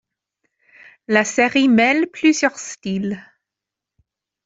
[1.07, 3.23] La série mêle plusieurs styles.